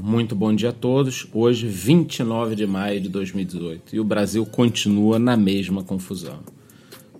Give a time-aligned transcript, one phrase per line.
[0.00, 1.26] Muito bom dia a todos.
[1.34, 6.38] Hoje, 29 de maio de 2018, e o Brasil continua na mesma confusão.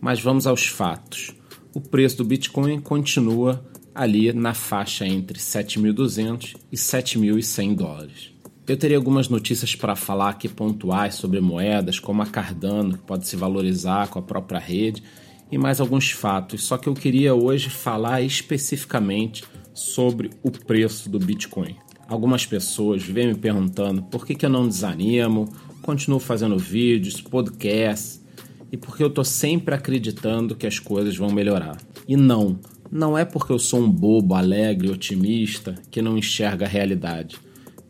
[0.00, 1.32] Mas vamos aos fatos.
[1.74, 8.30] O preço do Bitcoin continua ali na faixa entre 7.200 e 7.100 dólares.
[8.64, 13.26] Eu teria algumas notícias para falar aqui pontuais sobre moedas, como a Cardano, que pode
[13.26, 15.02] se valorizar com a própria rede,
[15.50, 16.62] e mais alguns fatos.
[16.62, 19.42] Só que eu queria hoje falar especificamente
[19.74, 21.76] sobre o preço do Bitcoin.
[22.08, 25.46] Algumas pessoas vêm me perguntando por que, que eu não desanimo,
[25.82, 28.24] continuo fazendo vídeos, podcasts
[28.72, 31.76] e porque eu estou sempre acreditando que as coisas vão melhorar.
[32.06, 32.58] E não,
[32.90, 37.36] não é porque eu sou um bobo, alegre, otimista que não enxerga a realidade,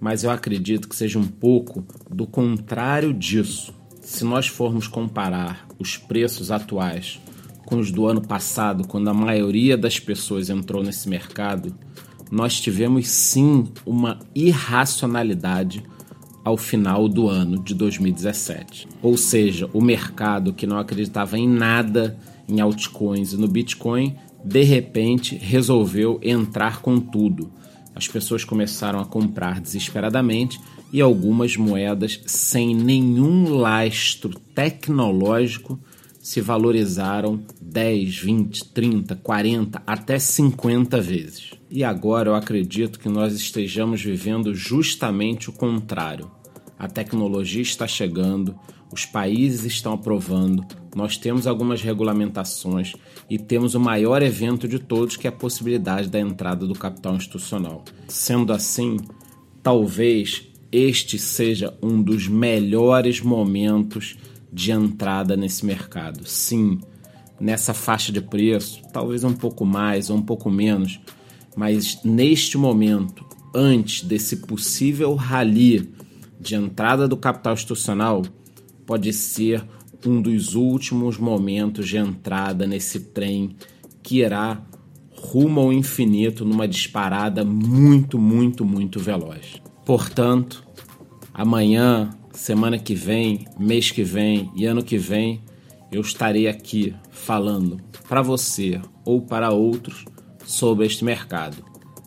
[0.01, 3.73] mas eu acredito que seja um pouco do contrário disso.
[4.01, 7.21] Se nós formos comparar os preços atuais
[7.65, 11.73] com os do ano passado, quando a maioria das pessoas entrou nesse mercado,
[12.31, 15.83] nós tivemos sim uma irracionalidade
[16.45, 18.89] ao final do ano de 2017.
[19.03, 24.62] Ou seja, o mercado que não acreditava em nada em altcoins e no Bitcoin, de
[24.62, 27.53] repente resolveu entrar com tudo.
[27.95, 30.59] As pessoas começaram a comprar desesperadamente
[30.92, 35.79] e algumas moedas sem nenhum lastro tecnológico
[36.29, 41.53] se valorizaram 10, 20, 30, 40, até 50 vezes.
[41.70, 46.31] E agora eu acredito que nós estejamos vivendo justamente o contrário.
[46.79, 48.55] A tecnologia está chegando,
[48.93, 52.92] os países estão aprovando, nós temos algumas regulamentações
[53.31, 57.17] e temos o maior evento de todos, que é a possibilidade da entrada do capital
[57.17, 57.83] institucional.
[58.07, 58.98] Sendo assim,
[59.63, 64.19] talvez este seja um dos melhores momentos
[64.53, 66.27] de entrada nesse mercado.
[66.27, 66.81] Sim,
[67.41, 71.01] nessa faixa de preço, talvez um pouco mais ou um pouco menos,
[71.57, 75.93] mas neste momento, antes desse possível rally
[76.41, 78.23] de entrada do capital institucional,
[78.87, 79.65] pode ser
[80.07, 83.57] um dos últimos momentos de entrada nesse trem
[84.03, 84.63] que irá
[85.11, 89.61] rumo ao infinito numa disparada muito, muito, muito veloz.
[89.85, 90.64] Portanto,
[91.35, 95.43] amanhã semana que vem, mês que vem e ano que vem,
[95.91, 100.05] eu estarei aqui falando para você ou para outros
[100.47, 101.57] sobre este mercado.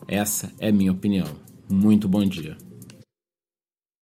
[0.08, 1.28] Essa é minha opinião.
[1.70, 2.56] Muito bom dia.